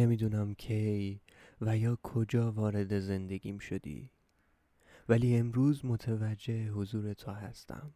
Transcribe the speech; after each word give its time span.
نمی‌دونم 0.00 0.54
کی 0.54 1.20
و 1.60 1.76
یا 1.76 1.98
کجا 2.02 2.52
وارد 2.52 2.98
زندگیم 2.98 3.58
شدی. 3.58 4.10
ولی 5.08 5.36
امروز 5.36 5.84
متوجه 5.84 6.70
حضور 6.70 7.12
تو 7.12 7.30
هستم 7.30 7.94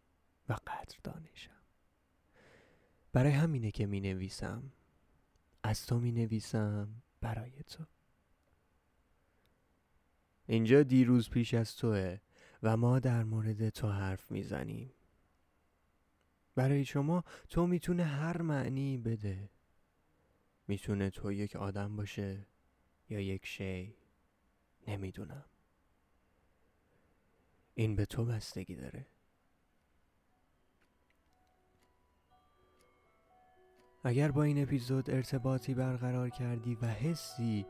و 0.48 0.52
قدر 0.52 0.98
دانشم. 1.04 1.62
برای 3.12 3.32
همینه 3.32 3.70
که 3.70 3.86
می 3.86 4.00
نویسم 4.00 4.72
از 5.62 5.86
تو 5.86 5.98
می 5.98 6.12
نویسم 6.12 7.02
برای 7.20 7.62
تو. 7.62 7.84
اینجا 10.46 10.82
دیروز 10.82 11.30
پیش 11.30 11.54
از 11.54 11.76
توه 11.76 12.18
و 12.62 12.76
ما 12.76 12.98
در 12.98 13.24
مورد 13.24 13.68
تو 13.68 13.88
حرف 13.88 14.30
می‌زنیم. 14.30 14.92
برای 16.54 16.84
شما 16.84 17.24
تو 17.48 17.66
می‌تونه 17.66 18.04
هر 18.04 18.42
معنی 18.42 18.98
بده. 18.98 19.50
می‌تونه 20.68 21.10
تو 21.10 21.32
یک 21.32 21.56
آدم 21.56 21.96
باشه 21.96 22.46
یا 23.08 23.20
یک 23.20 23.46
شی؟ 23.46 23.94
نمی‌دونم. 24.88 25.44
این 27.74 27.96
به 27.96 28.06
تو 28.06 28.24
بستگی 28.24 28.76
داره. 28.76 29.06
اگر 34.04 34.30
با 34.30 34.42
این 34.42 34.62
اپیزود 34.62 35.10
ارتباطی 35.10 35.74
برقرار 35.74 36.30
کردی 36.30 36.74
و 36.74 36.86
حسی 36.86 37.66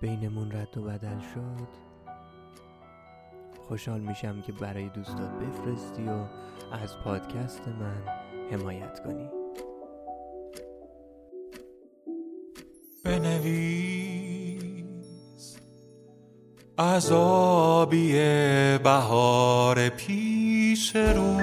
بینمون 0.00 0.52
رد 0.52 0.78
و 0.78 0.82
بدل 0.84 1.20
شد 1.20 1.68
خوشحال 3.68 4.00
میشم 4.00 4.42
که 4.42 4.52
برای 4.52 4.88
دوستات 4.88 5.30
بفرستی 5.30 6.04
و 6.04 6.28
از 6.72 6.98
پادکست 6.98 7.68
من 7.68 8.06
حمایت 8.50 9.02
کنی. 9.04 9.39
بنویس. 13.04 14.60
از 16.78 17.12
آبی 17.12 18.12
بهار 18.84 19.88
پیش 19.88 20.96
رو. 20.96 21.36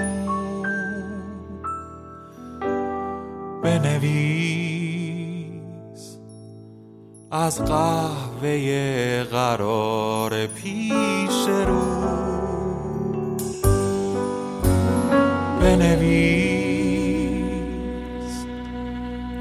بنویس. 3.62 4.58
از 7.30 7.64
قهوه 7.64 9.24
قرار 9.24 10.46
پیش 10.46 11.48
رو. 11.66 11.80
بنویس. 15.60 16.37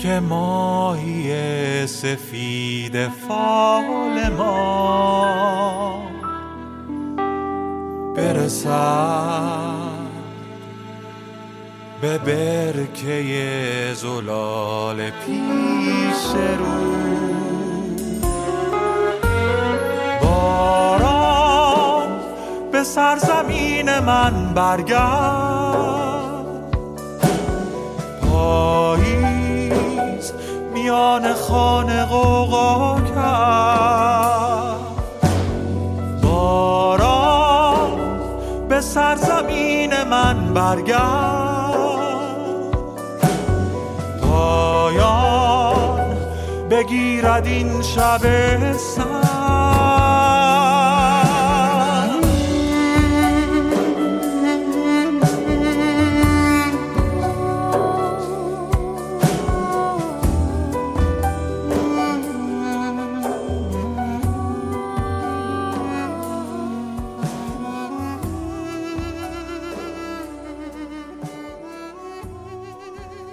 که 0.08 0.20
ماهی 0.20 1.88
سفید 1.88 3.08
فال 3.08 4.30
ما 4.38 6.02
برسد 8.16 9.68
به 12.02 12.18
برکه 12.18 13.94
زلال 13.96 15.10
پیش 15.10 16.36
رو. 16.60 16.78
باران 20.22 22.10
به 22.72 22.84
سرزمین 22.84 24.00
من 24.00 24.54
برگرد 24.54 25.57
میان 30.88 31.34
خانه 31.34 32.06
قوقا 32.06 33.02
کرد 33.02 34.78
باران 36.24 37.92
به 38.70 38.82
سرزمین 38.82 40.04
من 40.04 40.54
برگرد 40.54 41.78
پایان 44.22 46.18
بگیرد 46.70 47.46
این 47.46 47.82
شب 47.82 48.22
سر. 48.78 49.97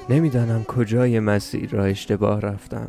نمی‌دانم 0.08 0.64
کجای 0.64 1.20
مسیر 1.20 1.70
را 1.70 1.84
اشتباه 1.84 2.40
رفتم. 2.40 2.88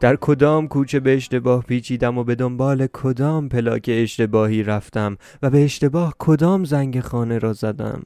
در 0.00 0.16
کدام 0.16 0.68
کوچه 0.68 1.00
به 1.00 1.14
اشتباه 1.14 1.62
پیچیدم 1.62 2.18
و 2.18 2.24
به 2.24 2.34
دنبال 2.34 2.86
کدام 2.86 3.48
پلاک 3.48 3.90
اشتباهی 3.92 4.62
رفتم 4.62 5.16
و 5.42 5.50
به 5.50 5.64
اشتباه 5.64 6.14
کدام 6.18 6.64
زنگ 6.64 7.00
خانه 7.00 7.38
را 7.38 7.52
زدم؟ 7.52 8.02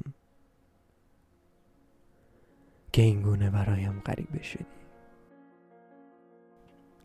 که 2.92 3.02
اینگونه 3.02 3.50
برایم 3.50 4.02
غریبه 4.06 4.42
شدی 4.42 4.64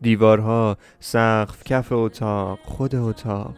دیوارها، 0.00 0.76
سقف، 1.00 1.64
کف 1.64 1.92
اتاق، 1.92 2.58
خود 2.64 2.94
اتاق 2.94 3.56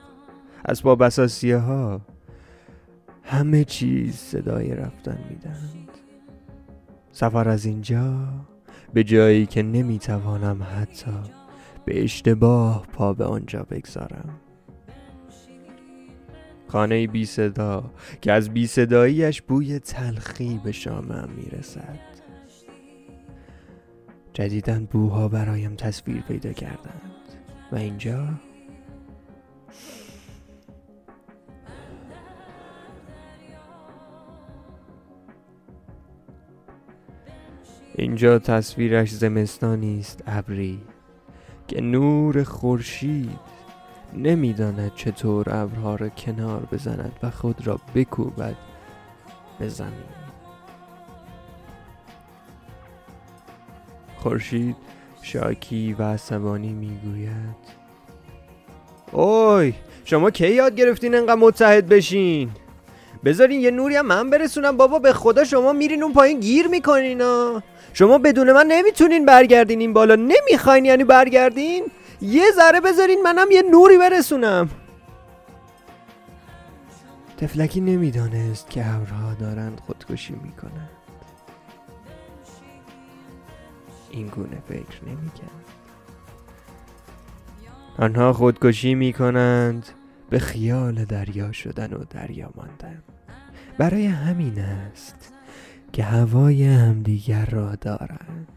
اسباب 0.65 1.03
اساسیه 1.03 1.57
ها 1.57 2.01
همه 3.23 3.65
چیز 3.65 4.15
صدای 4.15 4.75
رفتن 4.75 5.19
می‌دهند. 5.31 6.06
سفر 7.16 7.49
از 7.49 7.66
اینجا 7.66 8.28
به 8.94 9.04
جایی 9.04 9.47
که 9.47 9.62
نمی‌توانم 9.62 10.62
حتی 10.62 11.12
به 11.84 12.04
اشتباه 12.04 12.87
پا 12.93 13.12
به 13.12 13.25
آنجا 13.25 13.62
بگذارم. 13.62 14.41
خانه 16.69 17.06
بی 17.06 17.27
صدا 17.27 17.91
که 18.21 18.32
از 18.32 18.50
بی 18.50 18.66
صداییش 18.66 19.43
بوی 19.43 19.78
تلخی 19.78 20.60
به 20.65 20.72
شامم 20.72 21.28
می‌رسد. 21.37 21.99
جدیدن 24.33 24.84
بوها 24.84 25.28
برایم 25.28 25.75
تصویر 25.75 26.22
پیدا 26.22 26.53
کردند. 26.53 27.12
و 27.72 27.77
اینجا 27.77 28.28
اینجا 37.99 38.39
تصویرش 38.39 39.11
زمستانی 39.11 40.01
است 40.01 40.23
ابری 40.27 40.81
که 41.69 41.81
نور 41.81 42.43
خورشید 42.43 43.57
نمی‌داند 44.15 44.93
چطور 44.95 45.47
ابرها 45.51 45.95
را 45.95 46.09
کنار 46.09 46.69
بزند 46.73 47.12
و 47.23 47.31
خود 47.31 47.67
را 47.67 47.81
بکوبد 47.95 48.57
به 49.59 49.69
زمین. 49.69 49.93
خورشید 54.17 54.77
شاکی 55.23 55.93
و 55.93 56.03
عصبانی 56.03 56.73
می‌گوید 56.73 57.77
اوی 59.13 59.75
شما 60.05 60.31
کی 60.31 60.55
یاد 60.55 60.75
گرفتین 60.75 61.15
انقدر 61.15 61.34
متحد 61.34 61.89
بشین؟ 61.89 62.51
بذارین 63.25 63.60
یه 63.60 63.71
نوری 63.71 63.97
هم 63.97 64.06
من 64.06 64.31
برسونم. 64.31 64.77
بابا 64.77 64.99
به 64.99 65.12
خدا 65.12 65.44
شما 65.44 65.72
میرین 65.72 66.03
اون 66.03 66.12
پایین 66.12 66.41
گیر 66.41 66.69
می‌کنین 66.69 67.21
ها 67.21 67.62
شما 67.93 68.19
بدون 68.19 68.53
من 68.53 68.66
نمی‌تونین 68.66 69.27
برگردین 69.27 69.81
این 69.81 69.93
بالا. 69.93 70.15
نمی‌خواین 70.15 70.84
یعنی 70.84 71.04
برگردین؟ 71.04 71.84
یه 72.21 72.44
ذره 72.56 72.81
بذارین 72.81 73.22
منم 73.22 73.51
یه 73.51 73.63
نوری 73.63 73.98
برسونم. 73.98 74.71
تفلکی 77.39 77.80
نمی‌دانست 77.80 78.71
که 78.71 78.86
ابرها 78.86 79.34
دارند 79.41 79.80
خودکشی 79.86 80.33
می‌کنند. 80.33 80.91
این 84.10 84.27
گونه 84.27 84.62
فکر 84.69 85.04
نمی‌کرد. 85.07 85.51
آنها 87.98 88.33
خودکشی 88.33 88.95
می‌کنند. 88.95 89.89
به 90.31 90.39
خیال 90.39 91.05
دریا 91.05 91.53
شدن 91.53 91.93
و 91.93 92.05
دریا 92.11 92.51
ماندن. 92.55 93.03
برای 93.78 94.07
همین 94.07 94.59
است 94.59 95.33
که 95.93 96.03
هوای 96.03 96.65
همدیگر 96.65 97.47
را 97.47 97.75
دارند. 97.75 98.49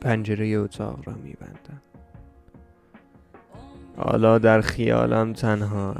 پنجره 0.00 0.46
اتاق 0.46 1.08
را 1.08 1.14
میبندم. 1.14 1.82
حالا 3.96 4.38
در 4.38 4.60
خیالم 4.60 5.32
تنها 5.32 5.94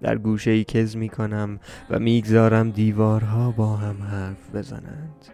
در 0.00 0.18
گوشه 0.18 0.50
ای 0.50 0.64
کز 0.64 0.96
می 0.96 1.08
کنم 1.08 1.60
و 1.90 1.98
می‌گذارم 1.98 2.70
دیوارها 2.70 3.50
با 3.50 3.76
هم 3.76 4.02
حرف 4.02 4.54
بزنند. 4.54 5.26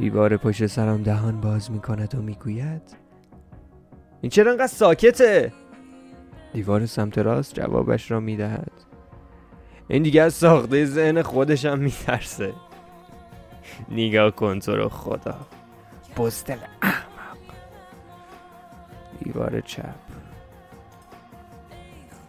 دیوار 0.00 0.36
پشت 0.36 0.66
سرم 0.66 1.02
دهان 1.02 1.40
باز 1.40 1.70
می 1.70 1.80
کند 1.80 2.14
و 2.14 2.22
می‌گوید 2.22 2.82
این 4.20 4.30
چرا 4.30 4.50
انقدر 4.50 4.66
ساکته؟ 4.66 5.52
دیوار 6.52 6.86
سمت 6.86 7.18
راست 7.18 7.54
جوابش 7.54 8.10
را 8.10 8.20
می 8.20 8.36
دهد 8.36 8.72
این 9.88 10.02
دیگه 10.02 10.22
از 10.22 10.34
ساخته 10.34 10.84
ذهن 10.84 11.22
خودشم 11.22 11.78
میترسه. 11.78 12.52
نگاه 13.88 14.30
کن 14.30 14.58
تو 14.58 14.76
رو 14.76 14.88
خدا. 14.88 15.46
بستل 16.16 16.58
احمق. 16.82 17.38
دیوار 19.24 19.60
چپ. 19.60 20.09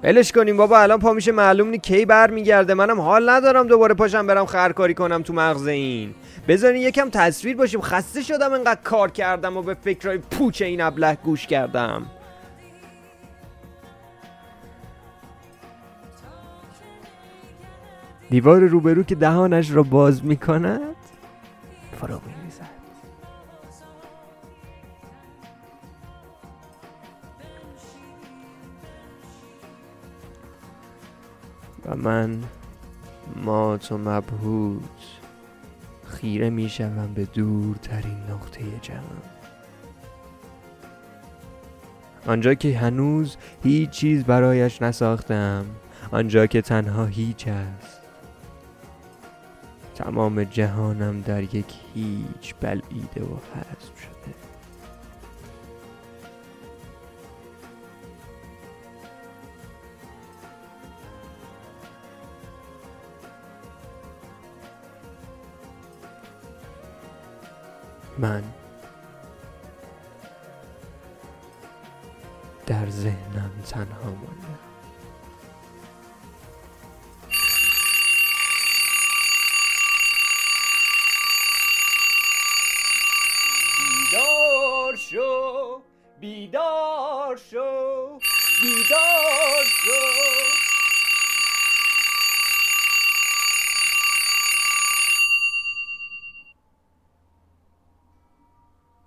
ولش 0.04 0.32
کنیم 0.32 0.58
بابا 0.58 0.80
الان 0.80 1.00
پا 1.00 1.14
میشه 1.14 1.32
معلوم 1.32 1.70
نی 1.70 1.78
کی 1.78 2.06
برمیگرده. 2.06 2.74
منم 2.74 3.02
حال 3.02 3.30
ندارم 3.30 3.68
دوباره 3.68 3.94
پاشم 3.94 4.28
برم 4.28 4.46
خرکاری 4.46 4.94
کنم 4.94 5.22
تو 5.22 5.34
مغز 5.34 5.68
این. 5.68 6.14
بذارین 6.48 6.82
یکم 6.82 7.10
تصویر 7.10 7.56
باشیم. 7.56 7.82
خسته 7.82 8.22
شدم 8.22 8.54
انقدر 8.54 8.80
کار 8.84 9.12
کردم 9.12 9.58
و 9.58 9.62
به 9.62 9.74
فکرهای 9.74 10.18
پوچ 10.18 10.62
این 10.62 10.82
ابله 10.82 11.18
گوش 11.24 11.48
کردم. 11.48 12.06
دیوار 18.30 18.62
روبرو 18.62 19.04
که 19.04 19.16
دهانش 19.16 19.72
را 19.72 19.84
باز 19.84 20.26
می 20.26 20.38
کند 20.38 20.96
فرو 22.00 22.16
می 22.16 22.52
و 31.86 31.96
من 31.96 32.44
مات 33.36 33.92
و 33.92 33.98
مبهوت 33.98 34.82
خیره 36.06 36.50
می 36.50 36.70
شوم 36.70 37.14
به 37.16 37.26
دورترین 37.26 38.18
نقطه 38.30 38.62
جهان. 38.82 39.22
آنجا 42.28 42.54
که 42.54 42.78
هنوز 42.78 43.38
هیچ 43.64 43.90
چیز 43.90 44.24
برایش 44.24 44.82
نساختم 44.82 45.66
آنجا 46.12 46.46
که 46.46 46.62
تنها 46.62 47.06
هیچ 47.06 47.48
است. 47.48 48.02
تمام 49.96 50.44
جهانم 50.44 51.22
در 51.22 51.44
یک 51.44 51.74
هیچ 51.94 52.56
بلعیده 52.62 53.22
و 53.22 53.36
حذف 53.56 54.02
شده. 54.02 54.51
من 68.22 68.44
در 72.68 72.90
ذهنم 72.90 73.52
تنها 73.70 74.10
مانده. 74.10 74.71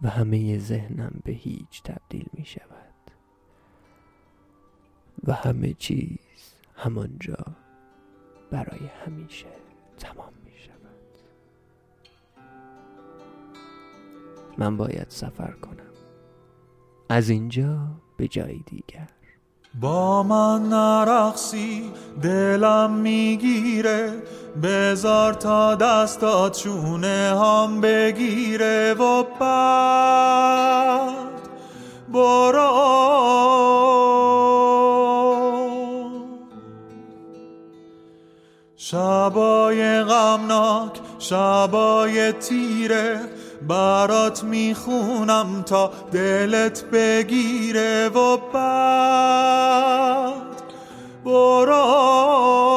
و 0.04 0.08
همه 0.08 0.58
ذهنم 0.58 1.20
به 1.24 1.32
هیچ 1.32 1.82
تبدیل 1.82 2.26
می 2.32 2.44
شود. 2.44 2.94
و 5.26 5.32
همه 5.32 5.74
چیز 5.74 6.18
همانجا 6.76 7.46
برای 8.50 8.86
همیشه 9.06 9.46
تمام 9.98 10.32
می 10.44 10.58
شود. 10.58 11.20
من 14.58 14.76
باید 14.76 15.06
سفر 15.08 15.50
کنم. 15.50 15.92
از 17.08 17.28
اینجا 17.28 17.88
به 18.16 18.28
جای 18.28 18.58
دیگر. 18.58 19.08
با 19.81 20.23
من 20.23 20.69
نرقصی 20.69 21.93
دلم 22.23 22.91
می‌گیره. 22.91 24.12
بزار 24.62 25.32
تا 25.32 25.75
دستات 25.75 26.59
چونه 26.59 27.41
هم 27.41 27.81
بگیره. 27.81 28.94
و 28.94 29.23
بعد 29.41 31.15
برو. 32.12 32.94
شبای 38.76 40.03
غمناک 40.03 41.00
شبای 41.19 42.32
تیره. 42.32 43.21
برات 43.69 44.44
می‌خونم 44.44 45.62
تا 45.66 45.90
دلت 46.12 46.84
بگیره 46.93 48.08
و 48.08 48.37
بعد 48.37 49.64
برو. 51.25 52.74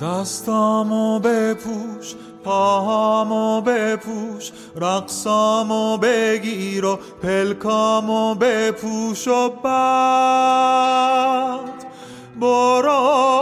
دستامو 0.00 1.18
بپوش 1.18 2.14
پاهامو 2.44 3.60
بپوش 3.60 4.52
رقصامو 4.76 5.98
بگیر 5.98 6.84
و 6.84 6.98
پلکامو 7.22 8.34
بپوش 8.34 9.28
و 9.28 9.48
بعد 9.48 10.86
برو. 12.40 13.36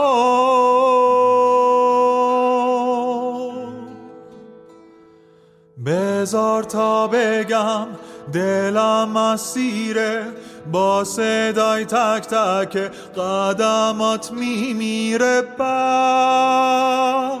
بزار 5.85 6.63
تا 6.63 7.07
بگم 7.07 7.87
دلم 8.33 9.17
اسیره 9.17 10.25
با 10.71 11.03
صدای 11.03 11.85
تک 11.85 12.27
تک 12.27 12.77
قدمات 13.17 14.31
میمیره 14.31 15.41
بعد. 15.41 17.39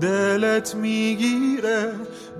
دلت 0.00 0.74
می‌گیره 0.74 1.92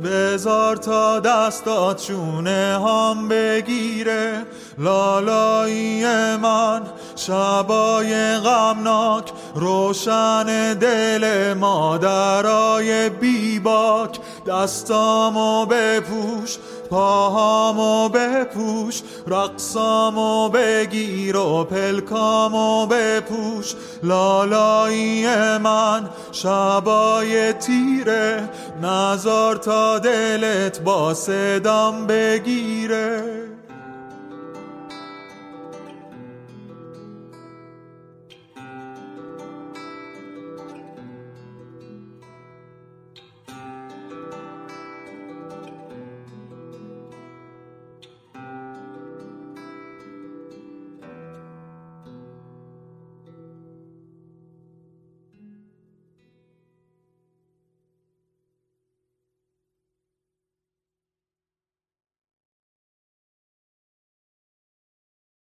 بزار 0.04 0.76
تا 0.76 1.20
دستات 1.20 2.06
چونه 2.06 2.80
هم 2.86 3.28
بگیره. 3.28 4.46
لالایی 4.78 6.04
من 6.36 6.79
شبای 7.26 8.36
غمناک 8.36 9.32
روشن 9.54 10.74
دل 10.74 11.54
مادرای 11.54 13.08
بیباک 13.08 14.20
دستامو 14.46 15.66
بپوش 15.66 16.58
پاهامو 16.90 18.08
بپوش. 18.08 19.02
رقصامو 19.26 20.48
بگیر 20.48 21.36
و 21.36 21.64
پلکامو 21.64 22.86
بپوش. 22.86 23.74
لالایی 24.02 25.26
من 25.58 26.08
شبای 26.32 27.52
تیره. 27.52 28.48
نزار 28.82 29.56
تا 29.56 29.98
دلت 29.98 30.80
با 30.80 31.14
صدام 31.14 32.06
بگیره. 32.06 33.49